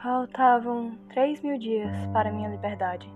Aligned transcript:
Faltavam 0.00 0.96
três 1.08 1.42
mil 1.42 1.58
dias 1.58 1.90
para 2.12 2.30
minha 2.30 2.48
liberdade. 2.48 3.12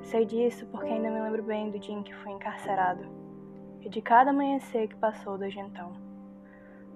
Sei 0.00 0.24
disso 0.24 0.64
porque 0.66 0.86
ainda 0.88 1.10
me 1.10 1.20
lembro 1.20 1.42
bem 1.42 1.70
do 1.70 1.78
dia 1.78 1.94
em 1.94 2.02
que 2.02 2.14
fui 2.14 2.32
encarcerado 2.32 3.04
e 3.82 3.88
de 3.90 4.00
cada 4.00 4.30
amanhecer 4.30 4.88
que 4.88 4.96
passou 4.96 5.36
desde 5.36 5.60
então. 5.60 5.92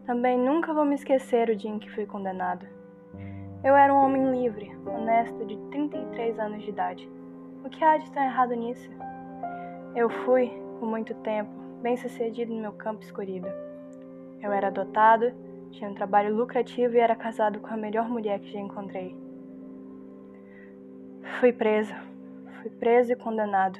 Também 0.06 0.38
nunca 0.38 0.72
vou 0.72 0.86
me 0.86 0.94
esquecer 0.94 1.50
o 1.50 1.56
dia 1.56 1.70
em 1.70 1.78
que 1.78 1.90
fui 1.90 2.06
condenado. 2.06 2.66
Eu 3.62 3.76
era 3.76 3.92
um 3.92 3.98
homem 3.98 4.30
livre, 4.30 4.74
honesto, 4.86 5.44
de 5.44 5.58
33 5.70 6.38
anos 6.38 6.62
de 6.62 6.70
idade. 6.70 7.10
O 7.62 7.68
que 7.68 7.84
há 7.84 7.98
de 7.98 8.10
tão 8.10 8.22
errado 8.22 8.54
nisso? 8.54 8.90
Eu 9.94 10.08
fui, 10.08 10.48
por 10.78 10.88
muito 10.88 11.14
tempo, 11.16 11.60
bem 11.80 11.96
sucedido 11.96 12.52
no 12.54 12.60
meu 12.60 12.72
campo 12.72 13.02
escolhido. 13.02 13.48
Eu 14.42 14.52
era 14.52 14.68
adotado 14.68 15.32
tinha 15.70 15.88
um 15.88 15.94
trabalho 15.94 16.34
lucrativo 16.34 16.94
e 16.94 16.98
era 16.98 17.14
casado 17.14 17.60
com 17.60 17.68
a 17.68 17.76
melhor 17.76 18.08
mulher 18.08 18.40
que 18.40 18.52
já 18.52 18.58
encontrei. 18.58 19.16
Fui 21.38 21.52
preso. 21.52 21.94
Fui 22.60 22.70
preso 22.70 23.12
e 23.12 23.16
condenado. 23.16 23.78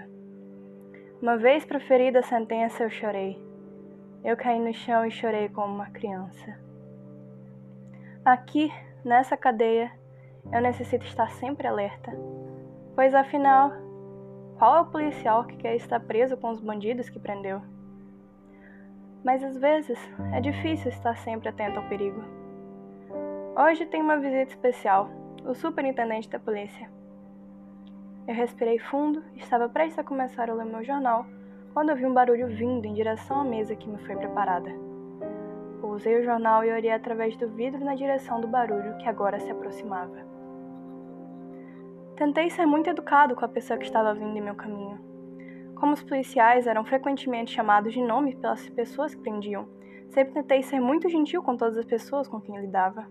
Uma 1.20 1.37
vez 1.37 1.65
proferida 1.65 2.20
a 2.20 2.23
sentença, 2.23 2.83
eu 2.83 2.91
chorei. 2.91 3.39
Eu 4.25 4.37
caí 4.37 4.59
no 4.59 4.73
chão 4.73 5.05
e 5.05 5.11
chorei 5.11 5.48
como 5.48 5.75
uma 5.75 5.91
criança. 5.91 6.59
Aqui, 8.25 8.73
nessa 9.05 9.37
cadeia, 9.37 9.91
eu 10.53 10.61
necessito 10.61 11.05
estar 11.05 11.28
sempre 11.33 11.67
alerta, 11.67 12.12
pois 12.95 13.14
afinal, 13.14 13.73
qual 14.59 14.77
é 14.77 14.80
o 14.80 14.91
policial 14.91 15.45
que 15.45 15.56
quer 15.56 15.75
estar 15.75 16.01
preso 16.01 16.37
com 16.37 16.51
os 16.51 16.61
bandidos 16.61 17.09
que 17.11 17.19
prendeu? 17.19 17.61
Mas 19.24 19.42
às 19.42 19.56
vezes 19.59 19.98
é 20.33 20.41
difícil 20.41 20.88
estar 20.88 21.16
sempre 21.16 21.48
atento 21.48 21.78
ao 21.78 21.89
perigo. 21.89 22.22
Hoje 23.56 23.86
tem 23.86 24.00
uma 24.00 24.19
visita 24.19 24.53
especial, 24.53 25.11
o 25.45 25.55
superintendente 25.55 26.31
da 26.31 26.39
polícia. 26.39 26.89
Eu 28.27 28.34
respirei 28.34 28.78
fundo 28.78 29.22
e 29.34 29.41
estava 29.41 29.69
prestes 29.69 29.98
a 29.98 30.05
começar 30.05 30.48
a 30.48 30.55
ler 30.55 30.64
meu 30.64 30.84
jornal 30.84 31.27
quando 31.75 31.91
ouvi 31.91 32.06
um 32.06 32.14
barulho 32.14 32.48
vindo 32.48 32.86
em 32.86 32.95
direção 32.95 33.41
à 33.41 33.45
mesa 33.45 33.77
que 33.77 33.89
me 33.89 33.98
foi 33.98 34.17
preparada. 34.17 34.70
Usei 35.83 36.19
o 36.20 36.25
jornal 36.25 36.64
e 36.64 36.73
olhei 36.73 36.92
através 36.92 37.36
do 37.36 37.48
vidro 37.48 37.84
na 37.84 37.95
direção 37.95 38.41
do 38.41 38.47
barulho 38.47 38.97
que 38.98 39.08
agora 39.08 39.41
se 39.41 39.50
aproximava. 39.50 40.17
Tentei 42.17 42.50
ser 42.50 42.67
muito 42.67 42.89
educado 42.89 43.34
com 43.34 43.45
a 43.45 43.48
pessoa 43.48 43.78
que 43.78 43.84
estava 43.84 44.14
vindo 44.14 44.36
em 44.36 44.42
meu 44.42 44.55
caminho 44.55 45.11
como 45.81 45.95
os 45.95 46.03
policiais 46.03 46.67
eram 46.67 46.84
frequentemente 46.84 47.55
chamados 47.55 47.95
de 47.95 48.03
nome 48.03 48.36
pelas 48.36 48.69
pessoas 48.69 49.14
que 49.14 49.23
prendiam, 49.23 49.67
sempre 50.11 50.34
tentei 50.34 50.62
ser 50.62 50.78
muito 50.78 51.09
gentil 51.09 51.42
com 51.42 51.56
todas 51.56 51.78
as 51.78 51.86
pessoas 51.86 52.28
com 52.28 52.39
quem 52.39 52.61
lidava. 52.61 53.06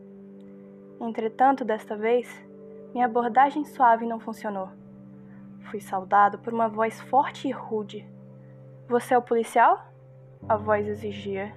Entretanto, 1.01 1.65
desta 1.65 1.97
vez, 1.97 2.29
minha 2.93 3.05
abordagem 3.05 3.65
suave 3.65 4.05
não 4.05 4.19
funcionou. 4.19 4.69
Fui 5.71 5.79
saudado 5.79 6.37
por 6.39 6.53
uma 6.53 6.67
voz 6.67 7.01
forte 7.01 7.47
e 7.47 7.51
rude. 7.51 8.07
Você 8.87 9.15
é 9.15 9.17
o 9.17 9.21
policial? 9.21 9.85
A 10.47 10.55
voz 10.55 10.87
exigia. 10.87 11.53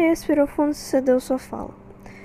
Respirou 0.00 0.46
fundo 0.46 0.72
e 0.72 0.74
cedeu 0.74 1.20
sua 1.20 1.38
fala. 1.38 1.70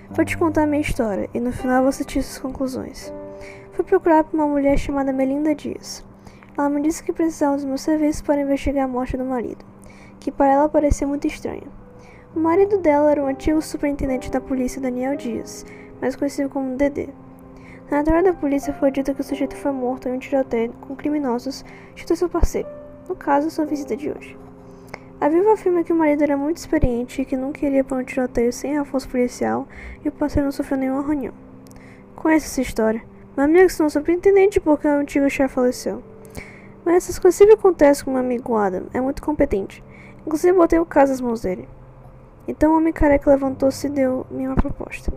Vou 0.09 0.23
te 0.23 0.37
contar 0.37 0.65
minha 0.65 0.81
história 0.81 1.29
e 1.33 1.39
no 1.39 1.51
final 1.51 1.83
você 1.83 2.03
tira 2.03 2.23
suas 2.23 2.39
conclusões. 2.39 3.13
Fui 3.73 3.83
procurar 3.83 4.23
por 4.23 4.35
uma 4.35 4.47
mulher 4.47 4.77
chamada 4.77 5.11
Melinda 5.13 5.53
Dias. 5.53 6.03
Ela 6.57 6.69
me 6.69 6.81
disse 6.81 7.03
que 7.03 7.13
precisava 7.13 7.55
dos 7.55 7.65
meus 7.65 7.81
serviços 7.81 8.21
para 8.21 8.41
investigar 8.41 8.85
a 8.85 8.87
morte 8.87 9.17
do 9.17 9.25
marido, 9.25 9.63
que 10.19 10.31
para 10.31 10.53
ela 10.53 10.69
parecia 10.69 11.05
muito 11.05 11.27
estranha. 11.27 11.67
O 12.35 12.39
marido 12.39 12.79
dela 12.79 13.11
era 13.11 13.23
o 13.23 13.27
antigo 13.27 13.61
superintendente 13.61 14.31
da 14.31 14.41
polícia 14.41 14.81
Daniel 14.81 15.15
Dias, 15.15 15.65
mais 16.01 16.15
conhecido 16.15 16.49
como 16.49 16.75
Dedê. 16.75 17.09
Na 17.91 17.99
entrada 17.99 18.31
da 18.31 18.37
polícia 18.37 18.73
foi 18.73 18.91
dito 18.91 19.13
que 19.13 19.21
o 19.21 19.23
sujeito 19.23 19.55
foi 19.55 19.71
morto 19.71 20.09
em 20.09 20.13
um 20.13 20.19
tiroteio 20.19 20.73
com 20.81 20.95
criminosos 20.95 21.63
junto 21.95 22.15
seu 22.15 22.29
parceiro, 22.29 22.67
no 23.07 23.15
caso, 23.15 23.49
sua 23.49 23.65
visita 23.65 23.95
de 23.95 24.09
hoje. 24.09 24.46
A 25.19 25.29
viúva 25.29 25.53
afirma 25.53 25.83
que 25.83 25.91
o 25.91 25.95
marido 25.95 26.21
era 26.21 26.37
muito 26.37 26.57
experiente 26.57 27.21
e 27.21 27.25
que 27.25 27.35
não 27.35 27.51
queria 27.51 27.83
para 27.83 27.97
um 27.97 28.03
tiroteio 28.03 28.53
sem 28.53 28.77
a 28.77 28.85
força 28.85 29.07
policial 29.07 29.67
e 30.05 30.09
o 30.09 30.11
parceiro 30.11 30.45
não 30.45 30.51
sofreu 30.51 30.77
nenhum 30.77 30.99
arranhão. 30.99 31.33
Conhece 32.15 32.45
essa 32.45 32.61
história. 32.61 33.01
Meu 33.35 33.45
amigo 33.45 33.67
se 33.67 33.79
não 33.79 33.89
superintendente 33.89 34.59
porque 34.59 34.87
o 34.87 34.99
antigo 34.99 35.27
chefe 35.27 35.55
faleceu. 35.55 36.03
Mas 36.85 36.97
essas 36.97 37.17
coisas 37.17 37.35
sempre 37.35 37.55
acontecem 37.55 38.05
com 38.05 38.11
meu 38.11 38.19
amigo 38.19 38.55
Adam. 38.55 38.83
É 38.93 39.01
muito 39.01 39.23
competente. 39.23 39.83
Inclusive 40.25 40.55
botei 40.55 40.77
o 40.77 40.85
caso 40.85 41.13
nas 41.13 41.21
mãos 41.21 41.41
dele. 41.41 41.67
Então 42.47 42.73
o 42.73 42.77
homem 42.77 42.93
careca 42.93 43.31
levantou-se 43.31 43.87
e 43.87 43.89
deu-me 43.89 44.45
uma 44.45 44.55
proposta. 44.55 45.11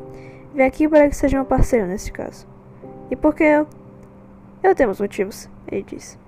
Vem 0.54 0.66
aqui 0.66 0.88
para 0.88 1.10
que 1.10 1.16
seja 1.16 1.36
meu 1.36 1.44
parceiro 1.44 1.86
nesse 1.86 2.10
caso. 2.10 2.46
E 3.10 3.16
por 3.16 3.34
que 3.34 3.44
eu? 3.44 3.66
Eu 4.62 4.74
temos 4.74 4.98
motivos, 4.98 5.46
ele 5.70 5.82
disse. 5.82 6.18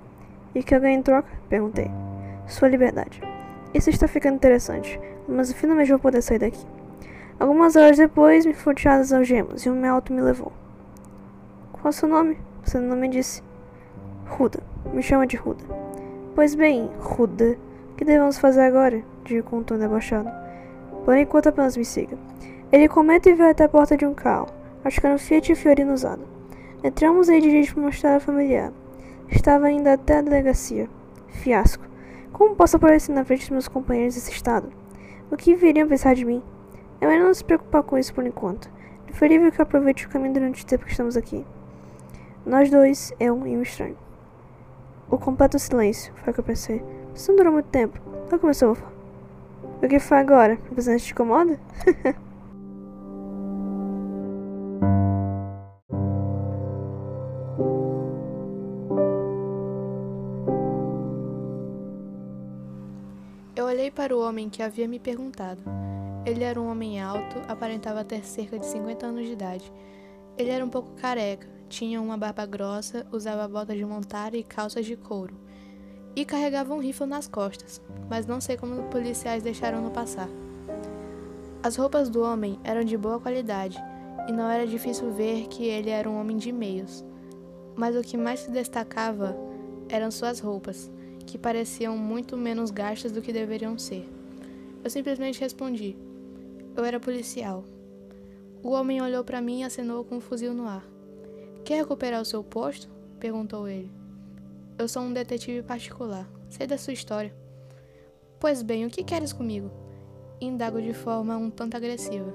E 0.55 0.63
que 0.63 0.75
eu 0.75 0.81
ganho 0.81 0.99
em 0.99 1.03
troca? 1.03 1.29
Perguntei. 1.49 1.91
Sua 2.47 2.69
liberdade. 2.69 3.32
Isso 3.75 3.91
está 3.91 4.07
ficando 4.07 4.37
interessante, 4.37 5.01
mas 5.29 5.53
finalmente 5.53 5.91
vou 5.91 5.99
poder 5.99 6.23
sair 6.23 6.39
daqui. 6.39 6.67
Algumas 7.41 7.75
horas 7.75 7.97
depois, 7.97 8.47
me 8.47 8.55
tiradas 8.75 9.13
as 9.13 9.19
algemas 9.19 9.65
e 9.65 9.71
meu 9.71 9.95
auto 9.95 10.13
me 10.13 10.21
levou. 10.21 10.53
Qual 11.73 11.89
é 11.89 11.93
seu 11.93 12.09
nome? 12.09 12.39
Você 12.63 12.79
não 12.79 12.97
me 12.97 13.09
disse. 13.09 13.43
Ruda. 14.27 14.61
Me 14.93 15.03
chama 15.03 15.27
de 15.27 15.37
Ruda. 15.37 15.65
Pois 16.35 16.55
bem, 16.55 16.89
Ruda, 17.01 17.57
o 17.91 17.97
que 17.97 18.05
devemos 18.05 18.39
fazer 18.39 18.61
agora? 18.61 19.03
Digo 19.25 19.49
com 19.49 19.59
um 19.59 19.63
tom 19.63 19.79
debochado. 19.79 20.31
Por 21.05 21.17
enquanto 21.17 21.49
apenas 21.49 21.77
me 21.77 21.85
siga. 21.85 22.17
Ele 22.71 22.89
comenta 22.89 23.29
e 23.29 23.35
vai 23.35 23.51
até 23.51 23.65
a 23.65 23.69
porta 23.69 23.97
de 23.97 24.07
um 24.07 24.15
carro. 24.15 24.49
Acho 24.85 25.01
que 25.01 25.07
era 25.07 25.15
um 25.15 25.19
Fiat 25.19 25.55
Fiorino 25.55 25.93
usado. 25.93 26.23
Entramos 26.85 27.29
e 27.29 27.41
dirige 27.41 27.73
para 27.73 27.81
uma 27.81 27.91
estrada 27.91 28.21
familiar. 28.21 28.73
Estava 29.29 29.71
indo 29.71 29.89
até 29.89 30.19
a 30.19 30.23
delegacia. 30.23 30.89
Fiasco. 31.29 31.92
Como 32.33 32.57
posso 32.57 32.77
aparecer 32.77 33.13
na 33.13 33.25
frente 33.25 33.41
dos 33.41 33.51
meus 33.51 33.69
companheiros 33.69 34.15
desse 34.15 34.33
estado? 34.33 34.73
O 35.31 35.37
que 35.37 35.55
viriam 35.55 35.87
pensar 35.87 36.15
de 36.15 36.25
mim? 36.25 36.43
É 37.01 37.07
melhor 37.07 37.27
não 37.27 37.35
se 37.35 37.45
preocupar 37.45 37.83
com 37.83 37.99
isso 37.99 38.15
por 38.15 38.27
enquanto. 38.27 38.71
Preferível 39.05 39.53
que 39.53 39.61
eu 39.61 39.65
aproveite 39.65 40.07
o 40.07 40.09
caminho 40.09 40.33
durante 40.35 40.63
o 40.63 40.67
tempo 40.67 40.85
que 40.87 40.91
estamos 40.91 41.17
aqui. 41.17 41.45
Nós 42.47 42.71
dois, 42.71 43.13
eu 43.21 43.47
e 43.47 43.57
um 43.57 43.63
estranho. 43.63 43.99
O 45.11 45.19
completo 45.19 45.59
silêncio, 45.59 46.13
foi 46.23 46.31
o 46.31 46.35
que 46.35 46.41
eu 46.41 46.45
pensei. 46.45 46.83
Isso 47.15 47.31
não 47.31 47.37
durou 47.37 47.53
muito 47.53 47.69
tempo. 47.69 48.01
Ela 48.29 48.39
começou. 48.39 48.79
O 49.83 49.87
que 49.87 49.99
foi 49.99 50.19
agora? 50.19 50.59
O 50.71 50.75
presente 50.75 51.05
te 51.05 51.13
incomoda? 51.13 51.61
Olhei 63.61 63.91
para 63.91 64.17
o 64.17 64.21
homem 64.21 64.49
que 64.49 64.63
havia 64.63 64.89
me 64.89 64.99
perguntado. 64.99 65.63
Ele 66.25 66.43
era 66.43 66.59
um 66.59 66.71
homem 66.71 67.01
alto, 67.03 67.37
aparentava 67.47 68.03
ter 68.03 68.25
cerca 68.25 68.59
de 68.59 68.65
50 68.65 69.05
anos 69.05 69.27
de 69.27 69.33
idade. 69.33 69.71
Ele 70.39 70.49
era 70.49 70.65
um 70.65 70.71
pouco 70.71 70.95
careca, 70.95 71.47
tinha 71.69 72.01
uma 72.01 72.17
barba 72.17 72.47
grossa, 72.47 73.07
usava 73.13 73.47
botas 73.47 73.77
de 73.77 73.85
montar 73.85 74.35
e 74.35 74.43
calças 74.43 74.87
de 74.87 74.97
couro. 74.97 75.37
E 76.17 76.25
carregava 76.25 76.73
um 76.73 76.81
rifle 76.81 77.07
nas 77.07 77.29
costas, 77.29 77.81
mas 78.09 78.27
não 78.27 78.41
sei 78.41 78.57
como 78.57 78.75
os 78.75 78.87
policiais 78.87 79.43
deixaram-no 79.43 79.91
passar. 79.91 80.31
As 81.63 81.77
roupas 81.77 82.09
do 82.09 82.23
homem 82.23 82.59
eram 82.65 82.83
de 82.83 82.97
boa 82.97 83.21
qualidade, 83.21 83.77
e 84.29 84.33
não 84.33 84.49
era 84.49 84.67
difícil 84.67 85.13
ver 85.13 85.47
que 85.49 85.65
ele 85.65 85.91
era 85.91 86.09
um 86.09 86.19
homem 86.19 86.39
de 86.39 86.51
meios. 86.51 87.05
Mas 87.77 87.95
o 87.95 88.03
que 88.03 88.17
mais 88.17 88.41
se 88.41 88.51
destacava 88.51 89.37
eram 89.91 90.11
suas 90.11 90.41
roupas 90.41 90.91
que 91.23 91.39
pareciam 91.39 91.97
muito 91.97 92.37
menos 92.37 92.71
gastas 92.71 93.13
do 93.13 93.23
que 93.23 93.33
deveriam 93.33 93.79
ser. 93.79 94.09
Eu 94.83 94.91
simplesmente 94.91 95.41
respondi: 95.41 95.97
Eu 96.77 96.85
era 96.85 97.01
policial. 97.01 97.65
O 98.63 98.71
homem 98.71 99.01
olhou 99.01 99.25
para 99.25 99.41
mim 99.41 99.61
e 99.61 99.65
acenou 99.65 100.05
com 100.05 100.17
um 100.17 100.21
fuzil 100.21 100.55
no 100.55 100.67
ar. 100.67 100.85
Quer 101.65 101.77
recuperar 101.77 102.21
o 102.21 102.25
seu 102.25 102.43
posto? 102.43 102.89
perguntou 103.19 103.69
ele. 103.69 103.91
Eu 104.79 104.89
sou 104.89 105.03
um 105.03 105.13
detetive 105.13 105.63
particular. 105.63 106.29
Sei 106.49 106.67
da 106.67 106.77
sua 106.77 106.93
história. 106.93 107.35
Pois 108.39 108.63
bem, 108.63 108.85
o 108.85 108.91
que 108.91 109.05
queres 109.05 109.33
comigo? 109.33 109.71
Indago 110.41 110.83
de 110.83 110.93
forma 110.93 111.37
um 111.37 111.51
tanto 111.51 111.77
agressiva. 111.77 112.35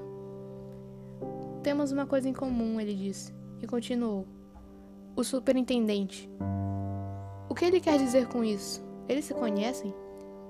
Temos 1.62 1.92
uma 1.92 2.06
coisa 2.06 2.28
em 2.28 2.32
comum, 2.32 2.80
ele 2.80 2.94
disse, 2.94 3.34
e 3.60 3.66
continuou. 3.66 4.26
O 5.14 5.22
superintendente. 5.22 6.30
Que 7.58 7.64
ele 7.64 7.80
quer 7.80 7.98
dizer 7.98 8.28
com 8.28 8.44
isso? 8.44 8.80
Eles 9.08 9.24
se 9.24 9.34
conhecem? 9.34 9.92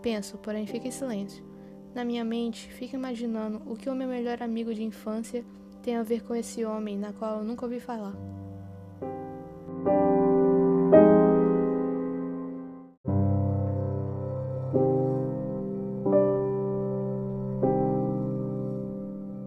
Penso, 0.02 0.37
porém 0.37 0.66
fico 0.66 0.87
em 0.87 0.90
silêncio. 0.90 1.43
Na 1.94 2.05
minha 2.05 2.22
mente, 2.22 2.70
fico 2.70 2.96
imaginando 2.96 3.62
o 3.64 3.75
que 3.75 3.88
o 3.88 3.94
meu 3.94 4.06
melhor 4.06 4.43
amigo 4.43 4.75
de 4.75 4.82
infância 4.82 5.43
tem 5.82 5.96
a 5.96 6.02
ver 6.02 6.22
com 6.22 6.34
esse 6.34 6.66
homem 6.66 6.99
na 6.99 7.14
qual 7.14 7.38
eu 7.38 7.44
nunca 7.44 7.64
ouvi 7.64 7.81
falar. 7.81 8.12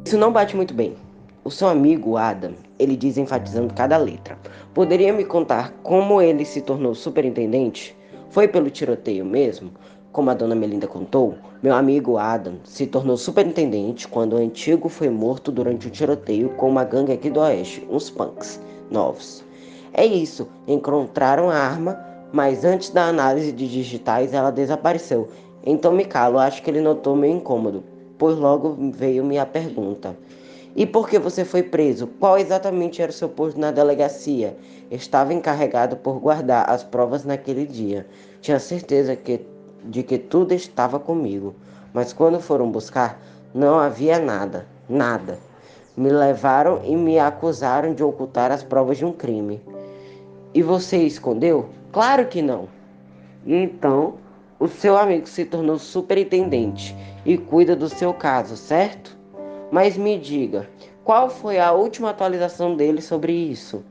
Isso 0.04 0.18
não 0.18 0.34
bate 0.34 0.56
muito 0.56 0.74
bem. 0.74 0.98
O 1.44 1.50
seu 1.50 1.68
amigo 1.68 2.18
Adam, 2.18 2.54
ele 2.78 2.96
diz 2.96 3.18
enfatizando 3.18 3.74
cada 3.74 3.98
letra. 3.98 4.38
Poderia 4.76 5.12
me 5.12 5.26
contar 5.26 5.74
como 5.82 6.22
ele 6.22 6.46
se 6.46 6.62
tornou 6.62 6.94
superintendente? 6.94 7.98
Foi 8.30 8.48
pelo 8.48 8.70
tiroteio 8.70 9.26
mesmo? 9.26 9.72
Como 10.12 10.30
a 10.30 10.36
dona 10.36 10.54
Melinda 10.54 10.86
contou, 10.86 11.34
meu 11.64 11.74
amigo 11.74 12.20
Adam 12.20 12.58
se 12.64 12.86
tornou 12.86 13.18
superintendente 13.18 14.08
quando 14.08 14.34
o 14.34 14.38
antigo 14.38 14.88
foi 14.88 15.10
morto 15.10 15.52
durante 15.52 15.88
um 15.88 15.90
tiroteio 15.90 16.50
com 16.50 16.70
uma 16.70 16.84
gangue 16.84 17.14
aqui 17.14 17.32
do 17.32 17.40
oeste, 17.40 17.88
uns 17.90 18.12
punks 18.12 18.62
novos. 18.92 19.44
É 19.96 20.06
isso, 20.06 20.48
encontraram 20.68 21.50
a 21.50 21.56
arma, 21.56 22.00
mas 22.32 22.64
antes 22.64 22.92
da 22.92 23.08
análise 23.08 23.52
de 23.52 23.68
digitais 23.68 24.32
ela 24.32 24.52
desapareceu. 24.52 25.28
Então 25.66 25.92
me 25.92 26.06
calo, 26.06 26.38
acho 26.38 26.62
que 26.62 26.70
ele 26.70 26.82
notou 26.82 27.16
meu 27.16 27.32
incômodo 27.32 27.84
pois 28.22 28.38
logo 28.38 28.78
veio-me 28.94 29.40
a 29.40 29.48
pergunta: 29.48 30.16
E 30.76 30.86
por 30.86 31.10
que 31.10 31.20
você 31.20 31.44
foi 31.44 31.64
preso? 31.64 32.08
Qual 32.08 32.38
exatamente 32.38 33.02
era 33.02 33.12
o 33.12 33.14
seu 33.14 33.28
posto 33.28 33.60
na 33.60 33.72
delegacia? 33.72 34.56
Estava 34.90 35.34
encarregado 35.34 35.98
por 35.98 36.20
guardar 36.20 36.70
as 36.70 36.82
provas 36.84 37.26
naquele 37.26 37.66
dia. 37.66 38.08
Tinha 38.40 38.58
certeza 38.58 39.16
que, 39.16 39.46
de 39.84 40.02
que 40.02 40.18
tudo 40.18 40.54
estava 40.54 40.98
comigo, 40.98 41.54
mas 41.94 42.14
quando 42.14 42.40
foram 42.40 42.72
buscar, 42.72 43.22
não 43.54 43.78
havia 43.80 44.18
nada, 44.18 44.66
nada. 44.88 45.38
Me 45.98 46.10
levaram 46.10 46.82
e 46.86 46.96
me 46.96 47.20
acusaram 47.20 47.94
de 47.94 48.02
ocultar 48.02 48.50
as 48.50 48.64
provas 48.64 48.98
de 48.98 49.06
um 49.06 49.12
crime. 49.12 49.62
E 50.54 50.62
você 50.62 50.98
escondeu? 50.98 51.70
Claro 51.92 52.28
que 52.28 52.42
não. 52.42 52.70
Então, 53.46 54.16
o 54.58 54.70
seu 54.70 54.98
amigo 54.98 55.28
se 55.28 55.44
tornou 55.44 55.78
superintendente 55.78 56.96
e 57.26 57.38
cuida 57.38 57.76
do 57.76 57.90
seu 57.90 58.14
caso, 58.14 58.56
certo? 58.56 59.21
Mas 59.72 59.98
me 59.98 60.18
diga, 60.20 60.70
qual 61.04 61.30
foi 61.30 61.58
a 61.58 61.72
última 61.72 62.10
atualização 62.10 62.76
dele 62.76 63.02
sobre 63.02 63.32
isso? 63.32 63.84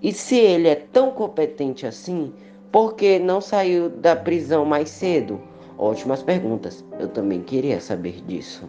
E 0.00 0.12
se 0.12 0.36
ele 0.36 0.68
é 0.68 0.76
tão 0.76 1.10
competente 1.10 1.86
assim, 1.86 2.32
por 2.70 2.94
que 2.94 3.18
não 3.18 3.40
saiu 3.40 3.88
da 3.90 4.14
prisão 4.14 4.64
mais 4.64 4.88
cedo? 4.88 5.40
Ótimas 5.76 6.22
perguntas. 6.22 6.84
Eu 7.00 7.08
também 7.08 7.42
queria 7.42 7.80
saber 7.80 8.22
disso. 8.26 8.68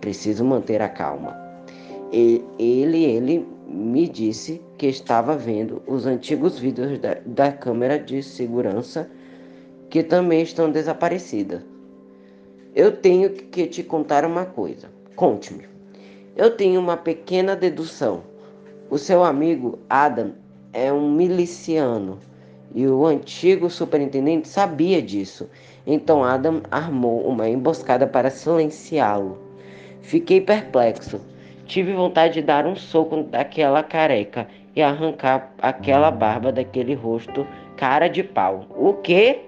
Preciso 0.00 0.44
manter 0.44 0.80
a 0.80 0.88
calma. 0.88 1.36
Ele, 2.10 3.04
ele 3.04 3.46
me 3.68 4.08
disse 4.08 4.60
que 4.78 4.86
estava 4.86 5.36
vendo 5.36 5.82
os 5.86 6.06
antigos 6.06 6.58
vídeos 6.58 6.98
da, 6.98 7.18
da 7.26 7.52
câmera 7.52 7.98
de 7.98 8.22
segurança 8.22 9.10
que 9.90 10.02
também 10.02 10.42
estão 10.42 10.70
desaparecidas. 10.70 11.62
Eu 12.74 12.96
tenho 12.96 13.30
que 13.30 13.66
te 13.66 13.82
contar 13.82 14.24
uma 14.24 14.46
coisa. 14.46 14.88
Conte-me. 15.14 15.69
Eu 16.40 16.50
tenho 16.50 16.80
uma 16.80 16.96
pequena 16.96 17.54
dedução. 17.54 18.22
O 18.88 18.96
seu 18.96 19.22
amigo 19.22 19.78
Adam 19.90 20.32
é 20.72 20.90
um 20.90 21.12
miliciano 21.12 22.18
e 22.74 22.86
o 22.86 23.04
antigo 23.04 23.68
superintendente 23.68 24.48
sabia 24.48 25.02
disso. 25.02 25.50
Então 25.86 26.24
Adam 26.24 26.62
armou 26.70 27.26
uma 27.26 27.46
emboscada 27.46 28.06
para 28.06 28.30
silenciá-lo. 28.30 29.36
Fiquei 30.00 30.40
perplexo. 30.40 31.20
Tive 31.66 31.92
vontade 31.92 32.32
de 32.32 32.42
dar 32.42 32.64
um 32.64 32.74
soco 32.74 33.22
daquela 33.24 33.82
careca 33.82 34.48
e 34.74 34.80
arrancar 34.80 35.52
aquela 35.60 36.10
barba 36.10 36.50
daquele 36.50 36.94
rosto 36.94 37.46
cara 37.76 38.08
de 38.08 38.22
pau. 38.22 38.64
O 38.70 38.94
quê? 38.94 39.40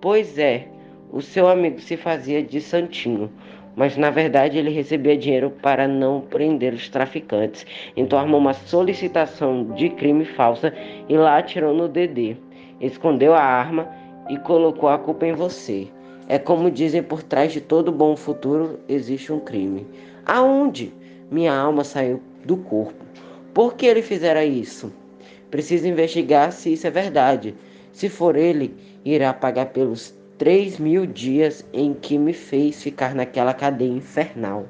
Pois 0.00 0.36
é, 0.36 0.66
o 1.12 1.22
seu 1.22 1.46
amigo 1.46 1.80
se 1.80 1.96
fazia 1.96 2.42
de 2.42 2.60
santinho, 2.60 3.30
mas 3.76 3.96
na 3.96 4.10
verdade 4.10 4.58
ele 4.58 4.70
recebia 4.70 5.16
dinheiro 5.16 5.50
para 5.62 5.88
não 5.88 6.20
prender 6.20 6.72
os 6.72 6.88
traficantes. 6.88 7.66
Então 7.96 8.18
armou 8.18 8.40
uma 8.40 8.52
solicitação 8.52 9.64
de 9.74 9.90
crime 9.90 10.24
falsa 10.24 10.72
e 11.08 11.16
lá 11.16 11.38
atirou 11.38 11.74
no 11.74 11.88
DD. 11.88 12.36
Escondeu 12.80 13.34
a 13.34 13.42
arma 13.42 13.88
e 14.28 14.38
colocou 14.38 14.88
a 14.88 14.98
culpa 14.98 15.26
em 15.26 15.32
você. 15.32 15.88
É 16.28 16.38
como 16.38 16.70
dizem 16.70 17.02
por 17.02 17.22
trás 17.22 17.52
de 17.52 17.60
todo 17.60 17.92
bom 17.92 18.16
futuro 18.16 18.78
existe 18.88 19.32
um 19.32 19.40
crime. 19.40 19.86
Aonde? 20.24 20.92
Minha 21.30 21.54
alma 21.54 21.84
saiu 21.84 22.22
do 22.44 22.56
corpo. 22.56 23.04
Por 23.52 23.74
que 23.74 23.86
ele 23.86 24.02
fizera 24.02 24.44
isso? 24.44 24.92
Preciso 25.50 25.86
investigar 25.86 26.52
se 26.52 26.72
isso 26.72 26.86
é 26.86 26.90
verdade. 26.90 27.54
Se 27.92 28.08
for 28.08 28.36
ele, 28.36 28.74
irá 29.04 29.32
pagar 29.32 29.66
pelos 29.66 30.14
três 30.38 30.78
mil 30.78 31.06
dias 31.06 31.64
em 31.72 31.94
que 31.94 32.18
me 32.18 32.32
fez 32.32 32.82
ficar 32.82 33.14
naquela 33.14 33.54
cadeia 33.54 33.92
infernal. 33.92 34.68